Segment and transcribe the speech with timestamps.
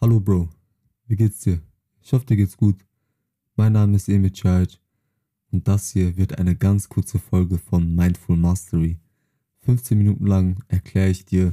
[0.00, 0.48] Hallo Bro,
[1.08, 1.60] wie geht's dir?
[2.00, 2.86] Ich hoffe, dir geht's gut.
[3.56, 4.76] Mein Name ist Emil Charge
[5.50, 9.00] und das hier wird eine ganz kurze Folge von Mindful Mastery.
[9.62, 11.52] 15 Minuten lang erkläre ich dir,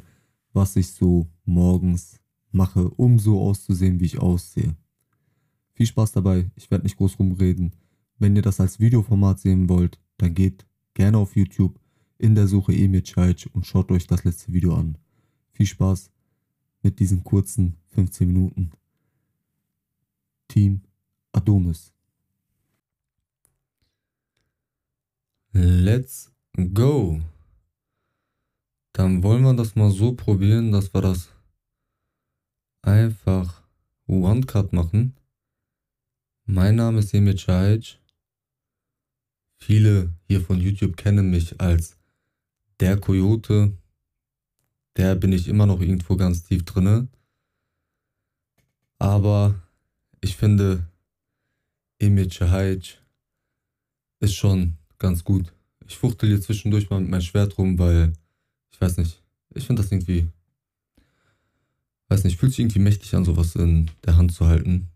[0.53, 2.19] was ich so morgens
[2.51, 4.75] mache, um so auszusehen, wie ich aussehe.
[5.73, 7.71] Viel Spaß dabei, ich werde nicht groß rumreden.
[8.19, 11.79] Wenn ihr das als Videoformat sehen wollt, dann geht gerne auf YouTube
[12.19, 14.99] in der Suche Emil Charge und schaut euch das letzte Video an.
[15.49, 16.11] Viel Spaß
[16.85, 18.71] mit diesen kurzen 15 Minuten.
[20.47, 20.83] Team
[21.31, 21.91] Adonis.
[25.51, 26.31] Let's
[26.75, 27.23] go.
[28.93, 31.29] Dann wollen wir das mal so probieren, dass wir das
[32.83, 33.63] einfach
[34.05, 35.15] One-Cut machen.
[36.45, 37.99] Mein Name ist Emir Cahic.
[39.57, 41.97] Viele hier von YouTube kennen mich als
[42.79, 43.75] der Coyote.
[44.97, 47.07] Der bin ich immer noch irgendwo ganz tief drinne.
[48.97, 49.55] Aber
[50.21, 50.87] ich finde,
[51.99, 52.99] Emir Cahic
[54.19, 55.53] ist schon ganz gut.
[55.87, 58.13] Ich fuchtel hier zwischendurch mal mit meinem Schwert rum, weil
[58.71, 59.21] ich weiß nicht.
[59.53, 60.27] Ich finde das irgendwie,
[62.09, 64.89] weiß nicht, fühlt sich irgendwie mächtig an, sowas in der Hand zu halten.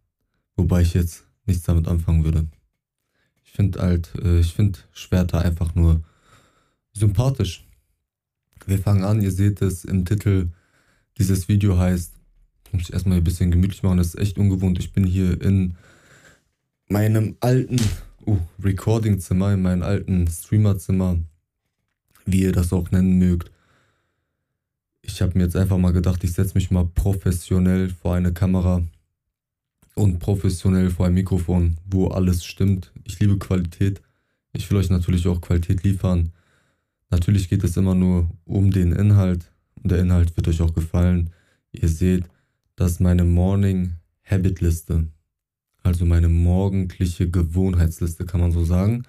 [0.56, 2.48] Wobei ich jetzt nichts damit anfangen würde.
[3.44, 6.04] Ich finde halt, äh, ich finde Schwerter einfach nur
[6.94, 7.66] sympathisch.
[8.66, 10.50] Wir fangen an, ihr seht es im Titel.
[11.18, 12.14] Dieses Video heißt,
[12.72, 14.80] muss ich erstmal ein bisschen gemütlich machen, das ist echt ungewohnt.
[14.80, 15.76] Ich bin hier in
[16.88, 17.80] meinem alten
[18.26, 21.18] uh, Recording-Zimmer, in meinem alten Streamer-Zimmer,
[22.26, 23.52] wie ihr das auch nennen mögt.
[25.02, 28.84] Ich habe mir jetzt einfach mal gedacht, ich setze mich mal professionell vor eine Kamera
[29.96, 32.92] und professionell vor ein Mikrofon, wo alles stimmt.
[33.06, 34.02] Ich liebe Qualität.
[34.54, 36.32] Ich will euch natürlich auch Qualität liefern.
[37.10, 41.32] Natürlich geht es immer nur um den Inhalt und der Inhalt wird euch auch gefallen.
[41.72, 42.26] Ihr seht,
[42.76, 45.08] das ist meine Morning Habit Liste.
[45.82, 49.04] Also meine morgendliche Gewohnheitsliste, kann man so sagen.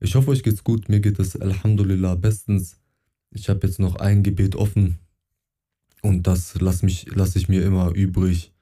[0.00, 0.88] Ich hoffe, euch geht's gut.
[0.88, 2.78] Mir geht es Alhamdulillah bestens.
[3.30, 4.98] Ich habe jetzt noch ein Gebet offen
[6.02, 8.52] und das lasse lass ich mir immer übrig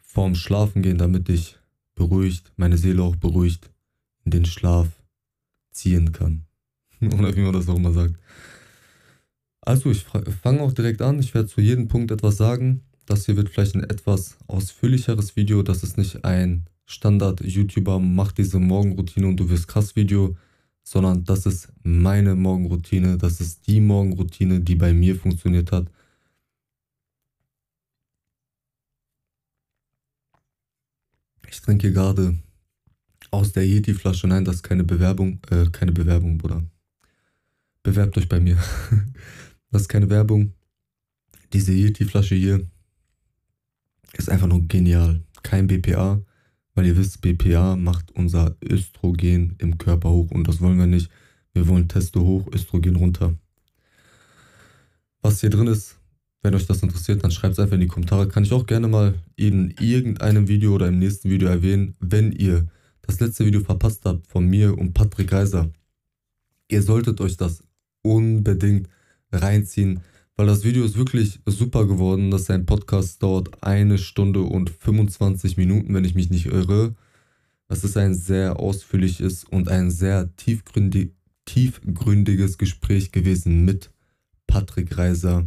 [0.00, 1.56] vorm Schlafen gehen, damit ich
[1.94, 3.70] beruhigt, meine Seele auch beruhigt
[4.24, 4.88] in den Schlaf
[5.70, 6.44] ziehen kann.
[7.18, 8.16] Oder wie man das auch immer sagt.
[9.60, 10.04] Also, ich
[10.42, 11.18] fange auch direkt an.
[11.18, 12.82] Ich werde zu jedem Punkt etwas sagen.
[13.06, 15.62] Das hier wird vielleicht ein etwas ausführlicheres Video.
[15.62, 20.36] Das ist nicht ein Standard-YouTuber macht diese Morgenroutine und du wirst krass Video,
[20.82, 23.16] sondern das ist meine Morgenroutine.
[23.16, 25.86] Das ist die Morgenroutine, die bei mir funktioniert hat.
[31.48, 32.36] Ich trinke gerade
[33.30, 34.26] aus der Yeti-Flasche.
[34.26, 35.40] Nein, das ist keine Bewerbung.
[35.50, 36.64] Äh, keine Bewerbung, Bruder.
[37.82, 38.56] Bewerbt euch bei mir.
[39.70, 40.52] das ist keine Werbung.
[41.52, 42.66] Diese Yeti-Flasche hier
[44.12, 45.22] ist einfach nur genial.
[45.42, 46.22] Kein BPA,
[46.74, 51.10] weil ihr wisst, BPA macht unser Östrogen im Körper hoch und das wollen wir nicht.
[51.52, 53.34] Wir wollen Testo hoch, Östrogen runter.
[55.22, 55.98] Was hier drin ist,
[56.42, 58.28] wenn euch das interessiert, dann schreibt es einfach in die Kommentare.
[58.28, 62.68] Kann ich auch gerne mal in irgendeinem Video oder im nächsten Video erwähnen, wenn ihr
[63.02, 65.70] das letzte Video verpasst habt von mir und Patrick Reiser.
[66.68, 67.62] Ihr solltet euch das
[68.02, 68.88] unbedingt
[69.32, 70.00] reinziehen,
[70.36, 72.30] weil das Video ist wirklich super geworden.
[72.30, 76.94] Das ein Podcast dauert eine Stunde und 25 Minuten, wenn ich mich nicht irre.
[77.68, 81.12] Das ist ein sehr ausführliches und ein sehr tiefgründig,
[81.44, 83.90] tiefgründiges Gespräch gewesen mit
[84.46, 85.46] Patrick Reiser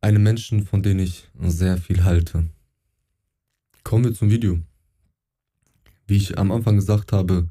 [0.00, 2.48] einem Menschen, von dem ich sehr viel halte.
[3.84, 4.58] Kommen wir zum Video.
[6.06, 7.48] Wie ich am Anfang gesagt habe,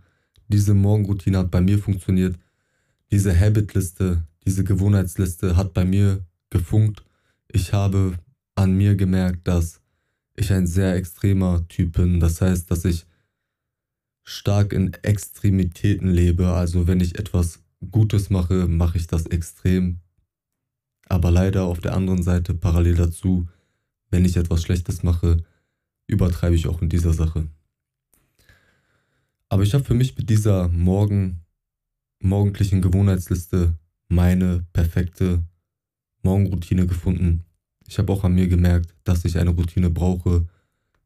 [0.47, 2.37] diese Morgenroutine hat bei mir funktioniert.
[3.11, 7.03] Diese Habitliste, diese Gewohnheitsliste hat bei mir gefunkt.
[7.51, 8.17] Ich habe
[8.55, 9.81] an mir gemerkt, dass
[10.35, 12.19] ich ein sehr extremer Typ bin.
[12.19, 13.05] Das heißt, dass ich
[14.23, 16.53] stark in Extremitäten lebe.
[16.53, 17.59] Also wenn ich etwas
[17.91, 19.99] Gutes mache, mache ich das extrem.
[21.07, 23.47] Aber leider auf der anderen Seite parallel dazu,
[24.11, 25.43] wenn ich etwas Schlechtes mache,
[26.07, 27.47] übertreibe ich auch in dieser Sache.
[29.49, 31.41] Aber ich habe für mich mit dieser morgen,
[32.19, 33.75] morgendlichen Gewohnheitsliste
[34.07, 35.43] meine perfekte
[36.23, 37.45] Morgenroutine gefunden.
[37.87, 40.47] Ich habe auch an mir gemerkt, dass ich eine Routine brauche,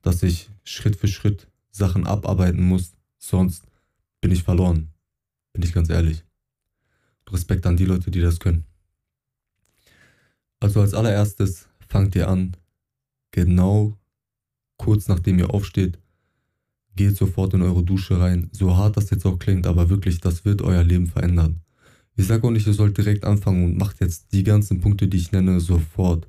[0.01, 3.65] dass ich Schritt für Schritt Sachen abarbeiten muss, sonst
[4.21, 4.89] bin ich verloren.
[5.54, 6.24] Bin ich ganz ehrlich.
[7.30, 8.65] Respekt an die Leute, die das können.
[10.60, 12.56] Also als allererstes fangt ihr an,
[13.31, 13.98] genau
[14.77, 16.00] kurz nachdem ihr aufsteht,
[16.95, 18.49] geht sofort in eure Dusche rein.
[18.51, 21.61] So hart das jetzt auch klingt, aber wirklich, das wird euer Leben verändern.
[22.15, 25.17] Ich sage auch nicht, ihr sollt direkt anfangen und macht jetzt die ganzen Punkte, die
[25.17, 26.27] ich nenne, sofort.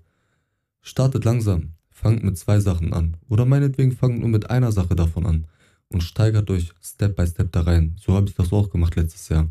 [0.81, 1.71] startet langsam.
[1.91, 3.17] Fangt mit zwei Sachen an.
[3.29, 5.47] Oder meinetwegen fangt nur mit einer Sache davon an.
[5.89, 7.97] Und steigert euch Step by Step da rein.
[8.01, 9.51] So habe ich das auch gemacht letztes Jahr.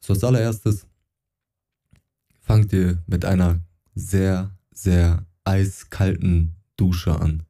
[0.00, 0.86] So als allererstes
[2.40, 3.60] fangt ihr mit einer
[3.94, 7.42] sehr, sehr eiskalten Dusche an.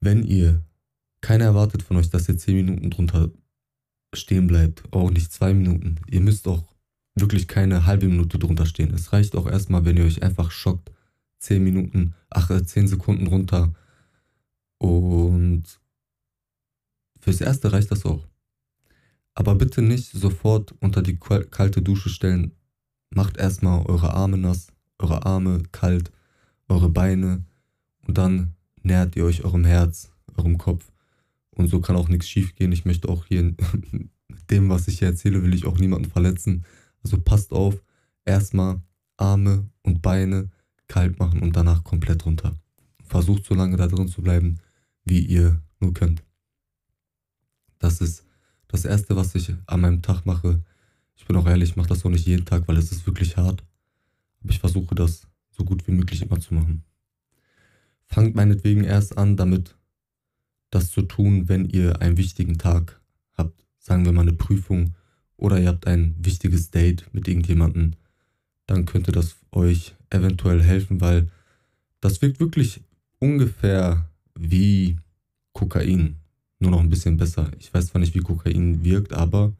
[0.00, 0.62] Wenn ihr
[1.20, 3.30] keiner erwartet von euch, dass ihr 10 Minuten drunter
[4.14, 5.96] stehen bleibt, auch nicht 2 Minuten.
[6.08, 6.64] Ihr müsst auch
[7.14, 8.94] wirklich keine halbe Minute drunter stehen.
[8.94, 10.90] Es reicht auch erstmal, wenn ihr euch einfach schockt,
[11.40, 13.74] 10 Minuten, ach, 10 äh, Sekunden runter.
[14.78, 15.64] Und
[17.18, 18.26] fürs Erste reicht das auch.
[19.34, 22.52] Aber bitte nicht sofort unter die kalte Dusche stellen.
[23.10, 24.68] Macht erstmal eure Arme nass,
[24.98, 26.10] eure Arme kalt,
[26.68, 27.44] eure Beine
[28.06, 30.90] und dann nähert ihr euch eurem Herz, eurem Kopf.
[31.50, 32.72] Und so kann auch nichts schief gehen.
[32.72, 33.58] Ich möchte auch hier mit
[34.50, 36.64] dem, was ich hier erzähle, will ich auch niemanden verletzen.
[37.02, 37.82] Also passt auf,
[38.24, 38.80] erstmal
[39.16, 40.50] Arme und Beine
[40.88, 42.54] kalt machen und danach komplett runter.
[43.04, 44.58] Versucht so lange da drin zu bleiben,
[45.04, 46.22] wie ihr nur könnt.
[47.78, 48.24] Das ist
[48.68, 50.62] das Erste, was ich an meinem Tag mache.
[51.16, 53.36] Ich bin auch ehrlich, ich mache das auch nicht jeden Tag, weil es ist wirklich
[53.36, 53.64] hart.
[54.40, 56.84] Aber ich versuche das so gut wie möglich immer zu machen.
[58.10, 59.76] Fangt meinetwegen erst an, damit
[60.70, 63.00] das zu tun, wenn ihr einen wichtigen Tag
[63.34, 63.64] habt.
[63.78, 64.94] Sagen wir mal eine Prüfung
[65.36, 67.92] oder ihr habt ein wichtiges Date mit irgendjemandem.
[68.66, 71.30] Dann könnte das euch eventuell helfen, weil
[72.00, 72.82] das wirkt wirklich
[73.20, 74.98] ungefähr wie
[75.52, 76.16] Kokain.
[76.58, 77.50] Nur noch ein bisschen besser.
[77.60, 79.52] Ich weiß zwar nicht, wie Kokain wirkt, aber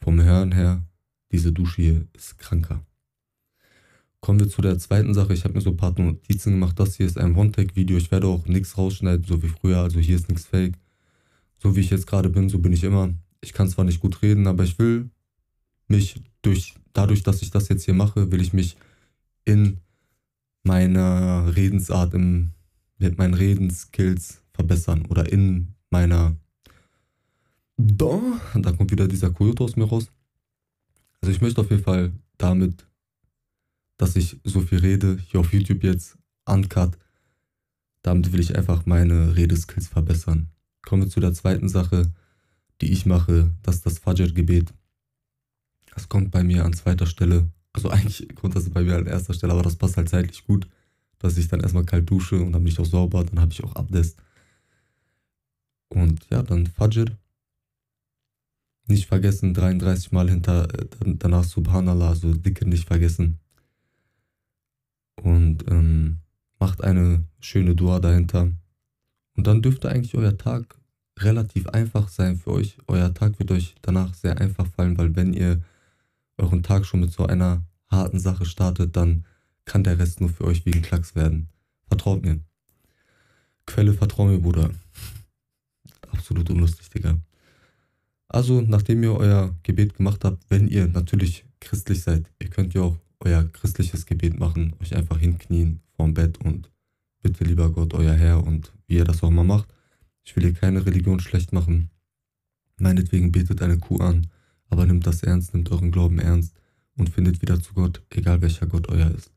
[0.00, 0.82] vom Hören her,
[1.30, 2.82] diese Dusche hier ist kranker.
[4.20, 5.32] Kommen wir zu der zweiten Sache.
[5.32, 6.78] Ich habe mir so ein paar Notizen gemacht.
[6.78, 7.96] Das hier ist ein One-Take-Video.
[7.96, 9.78] Ich werde auch nichts rausschneiden, so wie früher.
[9.78, 10.74] Also hier ist nichts fake.
[11.58, 13.10] So wie ich jetzt gerade bin, so bin ich immer.
[13.40, 15.10] Ich kann zwar nicht gut reden, aber ich will
[15.86, 18.76] mich durch, dadurch, dass ich das jetzt hier mache, will ich mich
[19.44, 19.78] in
[20.62, 22.50] meiner Redensart, im,
[22.98, 26.36] mit meinen Redenskills verbessern oder in meiner
[27.76, 28.20] da,
[28.56, 30.10] da kommt wieder dieser Koyote aus mir raus.
[31.20, 32.87] Also ich möchte auf jeden Fall damit
[33.98, 36.16] dass ich so viel rede, hier auf YouTube jetzt,
[36.46, 36.96] uncut.
[38.02, 40.48] Damit will ich einfach meine Redeskills verbessern.
[40.82, 42.10] Kommen wir zu der zweiten Sache,
[42.80, 44.72] die ich mache, das ist das Fajr-Gebet.
[45.92, 47.50] Das kommt bei mir an zweiter Stelle.
[47.72, 50.68] Also eigentlich kommt das bei mir an erster Stelle, aber das passt halt zeitlich gut,
[51.18, 53.64] dass ich dann erstmal kalt dusche und dann bin ich auch sauber, dann habe ich
[53.64, 54.22] auch Abdest.
[55.88, 57.06] Und ja, dann Fajr.
[58.86, 60.86] Nicht vergessen, 33 Mal hinter, äh,
[61.18, 63.40] danach Subhanallah, also dicke nicht vergessen
[65.22, 66.18] und ähm,
[66.58, 68.50] macht eine schöne Dua dahinter.
[69.36, 70.76] Und dann dürfte eigentlich euer Tag
[71.18, 72.78] relativ einfach sein für euch.
[72.86, 75.62] Euer Tag wird euch danach sehr einfach fallen, weil wenn ihr
[76.36, 79.24] euren Tag schon mit so einer harten Sache startet, dann
[79.64, 81.48] kann der Rest nur für euch wie ein Klacks werden.
[81.88, 82.40] Vertraut mir.
[83.66, 84.70] Quelle, vertrau mir, Bruder.
[86.10, 87.18] Absolut unlustig, Digga.
[88.28, 92.82] Also, nachdem ihr euer Gebet gemacht habt, wenn ihr natürlich christlich seid, ihr könnt ja
[92.82, 96.70] auch euer christliches Gebet machen, euch einfach hinknien vorm Bett und
[97.22, 99.68] bitte lieber Gott, euer Herr und wie ihr das auch mal macht.
[100.24, 101.90] Ich will hier keine Religion schlecht machen.
[102.78, 104.28] Meinetwegen betet eine Kuh an,
[104.70, 106.54] aber nimmt das ernst, nimmt euren Glauben ernst
[106.96, 109.32] und findet wieder zu Gott, egal welcher Gott euer ist.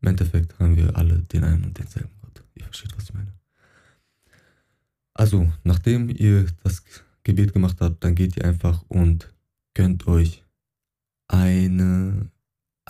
[0.00, 2.42] Im Endeffekt haben wir alle den einen und denselben Gott.
[2.54, 3.34] Ihr versteht, was ich meine.
[5.12, 6.82] Also, nachdem ihr das
[7.24, 9.32] Gebet gemacht habt, dann geht ihr einfach und
[9.74, 10.44] gönnt euch
[11.28, 12.30] eine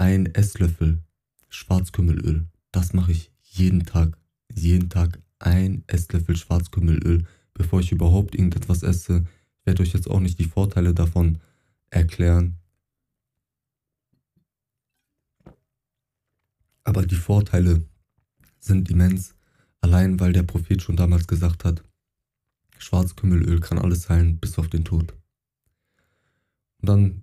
[0.00, 1.02] ein Esslöffel
[1.50, 2.48] Schwarzkümmelöl.
[2.72, 4.16] Das mache ich jeden Tag.
[4.50, 9.26] Jeden Tag ein Esslöffel Schwarzkümmelöl, bevor ich überhaupt irgendetwas esse.
[9.58, 11.38] Ich werde euch jetzt auch nicht die Vorteile davon
[11.90, 12.56] erklären.
[16.82, 17.84] Aber die Vorteile
[18.58, 19.34] sind immens.
[19.82, 21.84] Allein weil der Prophet schon damals gesagt hat,
[22.78, 25.12] Schwarzkümmelöl kann alles heilen bis auf den Tod.
[26.80, 27.22] Und dann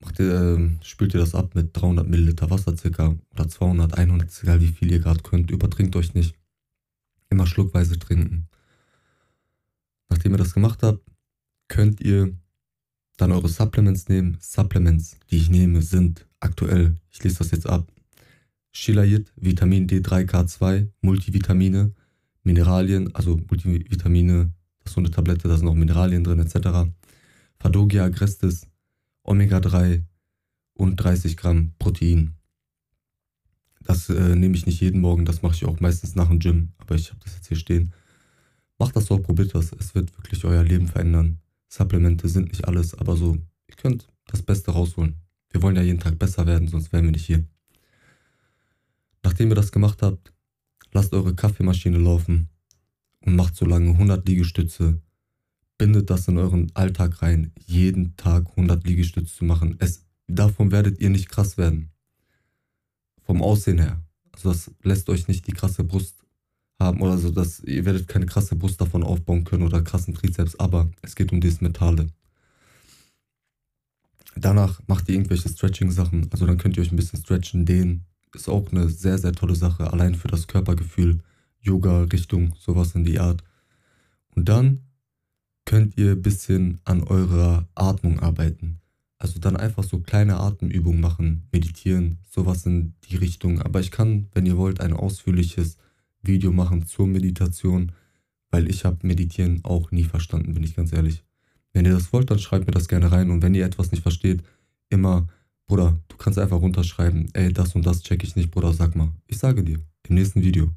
[0.00, 4.42] macht ihr, äh, spült ihr das ab mit 300 Milliliter Wasser circa oder 200, 100,
[4.42, 5.50] egal wie viel ihr gerade könnt.
[5.50, 6.34] Übertrinkt euch nicht.
[7.30, 8.48] Immer schluckweise trinken.
[10.08, 11.02] Nachdem ihr das gemacht habt,
[11.68, 12.32] könnt ihr
[13.18, 14.38] dann eure Supplements nehmen.
[14.40, 17.90] Supplements, die ich nehme, sind aktuell, ich lese das jetzt ab,
[18.70, 21.92] Shilajit, Vitamin D3K2, Multivitamine,
[22.44, 26.90] Mineralien, also Multivitamine, das ist so eine Tablette, da sind auch Mineralien drin etc.
[27.58, 28.66] Fadogia agrestis,
[29.28, 30.02] Omega-3
[30.74, 32.34] und 30 Gramm Protein.
[33.80, 36.72] Das äh, nehme ich nicht jeden Morgen, das mache ich auch meistens nach dem Gym,
[36.78, 37.92] aber ich habe das jetzt hier stehen.
[38.78, 41.40] Macht das so, probiert das, es wird wirklich euer Leben verändern.
[41.68, 43.36] Supplemente sind nicht alles, aber so,
[43.68, 45.16] ihr könnt das Beste rausholen.
[45.50, 47.44] Wir wollen ja jeden Tag besser werden, sonst wären wir nicht hier.
[49.22, 50.32] Nachdem ihr das gemacht habt,
[50.92, 52.48] lasst eure Kaffeemaschine laufen
[53.20, 55.00] und macht so lange 100 Liegestütze.
[55.78, 59.76] Bindet das in euren Alltag rein, jeden Tag 100 Liegestütze zu machen.
[59.78, 61.90] Es, davon werdet ihr nicht krass werden.
[63.22, 64.02] Vom Aussehen her.
[64.32, 66.24] Also das lässt euch nicht die krasse Brust
[66.80, 70.56] haben oder so, dass ihr werdet keine krasse Brust davon aufbauen können oder krassen Trizeps,
[70.56, 72.08] aber es geht um dieses Metalle.
[74.36, 78.04] Danach macht ihr irgendwelche Stretching-Sachen, also dann könnt ihr euch ein bisschen stretchen, dehnen.
[78.34, 81.20] Ist auch eine sehr, sehr tolle Sache, allein für das Körpergefühl.
[81.60, 83.42] Yoga-Richtung, sowas in die Art.
[84.34, 84.87] Und dann
[85.68, 88.80] könnt ihr ein bisschen an eurer Atmung arbeiten.
[89.18, 93.60] Also dann einfach so kleine Atemübungen machen, meditieren, sowas in die Richtung.
[93.60, 95.76] Aber ich kann, wenn ihr wollt, ein ausführliches
[96.22, 97.92] Video machen zur Meditation,
[98.50, 101.22] weil ich habe Meditieren auch nie verstanden, bin ich ganz ehrlich.
[101.74, 104.02] Wenn ihr das wollt, dann schreibt mir das gerne rein und wenn ihr etwas nicht
[104.02, 104.42] versteht,
[104.88, 105.28] immer,
[105.66, 109.12] Bruder, du kannst einfach runterschreiben, ey, das und das check ich nicht, Bruder, sag mal.
[109.26, 110.70] Ich sage dir, im nächsten Video.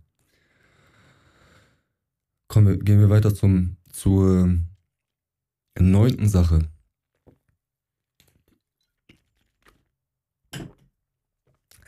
[2.50, 4.53] Kommen wir, gehen wir weiter zum, zur
[5.79, 6.67] neunten Sache.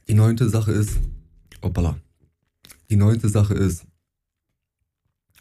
[0.07, 0.99] Die neunte Sache ist,
[1.61, 1.97] hoppala,
[2.89, 3.85] die neunte Sache ist,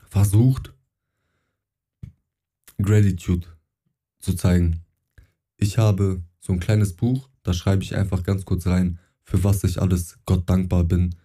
[0.08, 0.72] versucht
[2.80, 3.46] Gratitude
[4.20, 4.80] zu zeigen.
[5.56, 9.64] Ich habe so ein kleines Buch, da schreibe ich einfach ganz kurz rein, für was
[9.64, 11.16] ich alles Gott dankbar bin.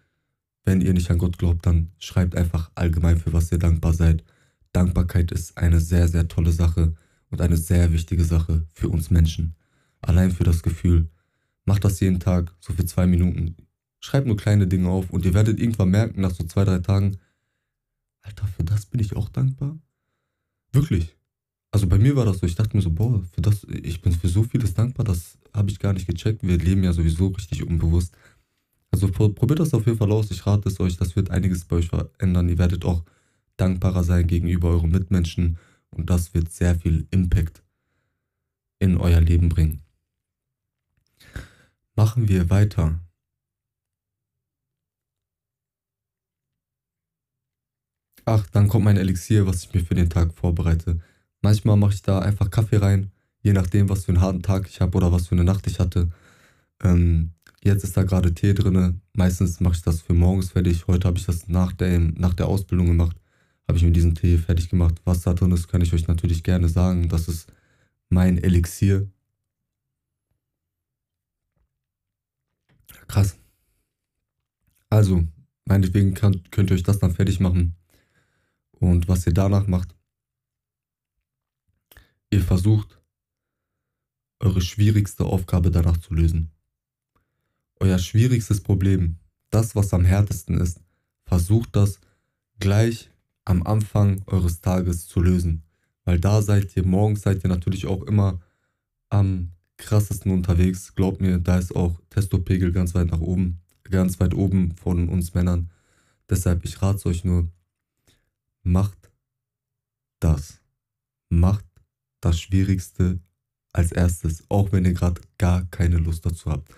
[0.64, 4.24] Wenn ihr nicht an Gott glaubt, dann schreibt einfach allgemein, für was ihr dankbar seid.
[4.74, 6.96] Dankbarkeit ist eine sehr, sehr tolle Sache
[7.30, 9.56] und eine sehr wichtige Sache für uns Menschen.
[10.02, 11.10] Allein für das Gefühl.
[11.66, 13.56] Macht das jeden Tag, so für zwei Minuten.
[14.00, 17.18] Schreibt nur kleine Dinge auf und ihr werdet irgendwann merken, nach so zwei, drei Tagen,
[18.22, 19.78] Alter, für das bin ich auch dankbar.
[20.72, 21.16] Wirklich.
[21.72, 24.14] Also bei mir war das so, ich dachte mir so, boah, für das, ich bin
[24.14, 26.44] für so vieles dankbar, das habe ich gar nicht gecheckt.
[26.44, 28.16] Wir leben ja sowieso richtig unbewusst.
[28.92, 30.32] Also probiert das auf jeden Fall aus.
[30.32, 32.48] Ich rate es euch, das wird einiges bei euch verändern.
[32.48, 33.04] Ihr werdet auch
[33.58, 35.58] dankbarer sein gegenüber euren Mitmenschen
[35.92, 37.64] und das wird sehr viel Impact
[38.80, 39.82] in euer Leben bringen.
[41.96, 43.00] Machen wir weiter
[48.30, 51.00] Ach, dann kommt mein Elixier, was ich mir für den Tag vorbereite.
[51.42, 53.10] Manchmal mache ich da einfach Kaffee rein,
[53.42, 55.80] je nachdem, was für einen harten Tag ich habe oder was für eine Nacht ich
[55.80, 56.12] hatte.
[56.84, 57.32] Ähm,
[57.64, 59.00] jetzt ist da gerade Tee drin.
[59.14, 60.88] Meistens mache ich das für morgens fertig.
[60.88, 63.16] Heute habe ich das nach der, nach der Ausbildung gemacht.
[63.68, 65.02] Habe ich mir diesen Tee fertig gemacht.
[65.04, 67.10] Was da drin ist, kann ich euch natürlich gerne sagen.
[67.10, 67.52] Das ist
[68.10, 69.10] mein Elixier.
[73.08, 73.38] Krass.
[74.90, 75.28] Also,
[75.66, 77.76] meinetwegen kann, könnt ihr euch das dann fertig machen.
[78.72, 79.96] Und was ihr danach macht,
[82.30, 83.00] ihr versucht,
[84.40, 86.52] eure schwierigste Aufgabe danach zu lösen.
[87.80, 89.18] Euer schwierigstes Problem,
[89.50, 90.80] das, was am härtesten ist,
[91.26, 92.00] versucht das
[92.60, 93.10] gleich
[93.48, 95.64] am Anfang eures Tages zu lösen.
[96.04, 98.42] Weil da seid ihr, morgens seid ihr natürlich auch immer
[99.10, 100.96] am krassesten unterwegs.
[100.96, 105.34] Glaubt mir, da ist auch Testopegel ganz weit nach oben, ganz weit oben von uns
[105.34, 105.70] Männern.
[106.30, 107.48] Deshalb, ich rate euch nur,
[108.64, 109.12] macht
[110.20, 110.60] das.
[111.30, 111.66] Macht
[112.20, 113.20] das Schwierigste
[113.72, 116.74] als erstes, auch wenn ihr gerade gar keine Lust dazu habt.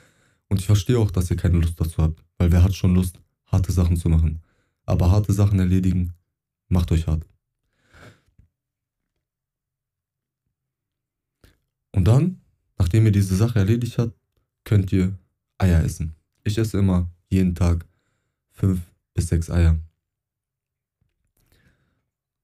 [0.50, 3.20] Und ich verstehe auch, dass ihr keine Lust dazu habt, weil wer hat schon Lust,
[3.46, 4.42] harte Sachen zu machen.
[4.86, 6.14] Aber harte Sachen erledigen,
[6.70, 7.26] macht euch hart.
[11.92, 12.42] Und dann,
[12.78, 14.14] nachdem ihr diese Sache erledigt habt,
[14.64, 15.18] könnt ihr
[15.58, 16.16] Eier essen.
[16.44, 17.86] Ich esse immer jeden Tag
[18.52, 18.80] fünf
[19.14, 19.80] bis sechs Eier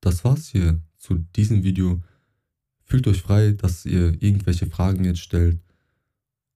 [0.05, 2.01] das war's hier zu diesem Video.
[2.83, 5.59] Fühlt euch frei, dass ihr irgendwelche Fragen jetzt stellt.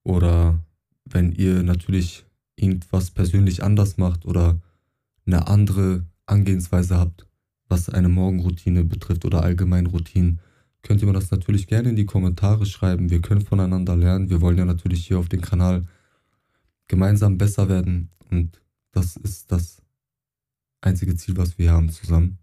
[0.03, 0.63] Oder
[1.05, 4.61] wenn ihr natürlich irgendwas persönlich anders macht oder
[5.25, 7.25] eine andere Angehensweise habt,
[7.69, 10.39] was eine Morgenroutine betrifft oder allgemein Routinen,
[10.81, 13.09] könnt ihr mir das natürlich gerne in die Kommentare schreiben.
[13.09, 14.29] Wir können voneinander lernen.
[14.29, 15.85] Wir wollen ja natürlich hier auf dem Kanal
[16.87, 18.59] gemeinsam besser werden und
[18.91, 19.81] das ist das
[20.81, 22.39] einzige Ziel, was wir haben zusammen.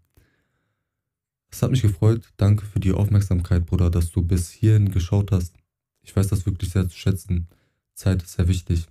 [1.49, 2.33] Es hat mich gefreut.
[2.37, 5.55] Danke für die Aufmerksamkeit, Bruder, dass du bis hierhin geschaut hast.
[6.01, 7.47] Ich weiß das wirklich sehr zu schätzen.
[7.93, 8.87] Zeit ist sehr wichtig.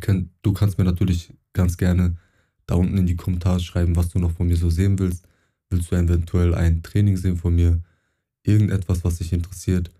[0.00, 2.16] Könnt, du kannst mir natürlich ganz gerne
[2.72, 5.28] da unten in die Kommentare schreiben, was du noch von mir so sehen willst.
[5.68, 7.82] Willst du eventuell ein Training sehen von mir?
[8.44, 9.90] Irgendetwas, was dich interessiert?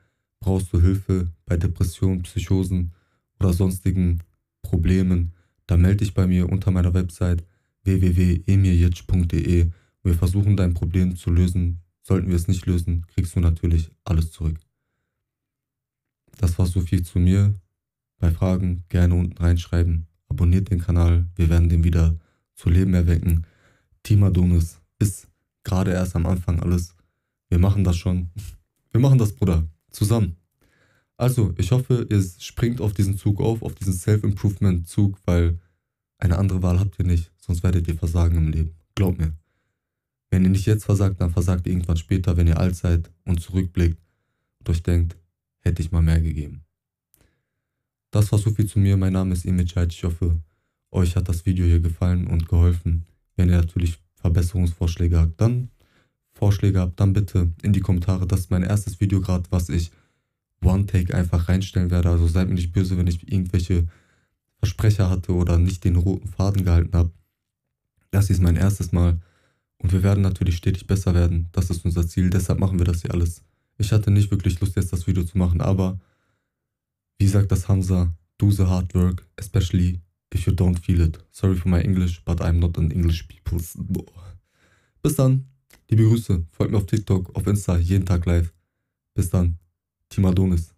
[0.40, 2.92] Brauchst du Hilfe bei Depressionen, Psychosen
[3.38, 4.20] oder sonstigen
[4.62, 5.32] Problemen?
[5.66, 7.44] Dann melde dich bei mir unter meiner Website
[7.84, 9.70] www.emirjitsch.de
[10.04, 11.80] wir versuchen dein Problem zu lösen.
[12.02, 14.58] Sollten wir es nicht lösen, kriegst du natürlich alles zurück.
[16.38, 17.54] das war so viel zu mir.
[18.18, 20.06] Bei Fragen gerne unten reinschreiben.
[20.28, 21.26] Abonniert den Kanal.
[21.36, 22.16] Wir werden den wieder
[22.62, 23.44] zu Leben erwecken.
[24.04, 25.28] Team Adonis ist
[25.64, 26.94] gerade erst am Anfang alles.
[27.48, 28.30] Wir machen das schon.
[28.92, 29.66] Wir machen das, Bruder.
[29.90, 30.36] Zusammen.
[31.16, 35.58] Also, ich hoffe, ihr springt auf diesen Zug auf, auf diesen Self-Improvement-Zug, weil
[36.18, 38.76] eine andere Wahl habt ihr nicht, sonst werdet ihr versagen im Leben.
[38.94, 39.32] Glaubt mir.
[40.30, 43.40] Wenn ihr nicht jetzt versagt, dann versagt ihr irgendwann später, wenn ihr alt seid und
[43.40, 43.98] zurückblickt
[44.60, 45.16] und euch denkt,
[45.60, 46.64] hätte ich mal mehr gegeben.
[48.10, 48.96] Das war so viel zu mir.
[48.96, 49.92] Mein Name ist Cheit.
[49.92, 50.38] Ich hoffe,
[50.92, 53.06] euch hat das Video hier gefallen und geholfen.
[53.36, 55.70] Wenn ihr natürlich Verbesserungsvorschläge habt, dann
[56.32, 58.26] Vorschläge habt, dann bitte in die Kommentare.
[58.26, 59.90] Das ist mein erstes Video gerade, was ich
[60.62, 62.10] One-Take einfach reinstellen werde.
[62.10, 63.86] Also seid mir nicht böse, wenn ich irgendwelche
[64.58, 67.10] Versprecher hatte oder nicht den roten Faden gehalten habe.
[68.10, 69.20] Das ist mein erstes Mal.
[69.78, 71.48] Und wir werden natürlich stetig besser werden.
[71.52, 72.30] Das ist unser Ziel.
[72.30, 73.42] Deshalb machen wir das hier alles.
[73.78, 75.98] Ich hatte nicht wirklich Lust, jetzt das Video zu machen, aber
[77.18, 80.00] wie sagt das Hamza, do the hard work, especially
[80.34, 81.18] if you don't feel it.
[81.30, 83.58] Sorry for my English, but I'm not an English people.
[85.02, 85.46] Bis dann.
[85.88, 86.46] Liebe Grüße.
[86.52, 88.52] Folgt mir auf TikTok, auf Insta, jeden Tag live.
[89.14, 89.58] Bis dann.
[90.08, 90.71] Team Adonis.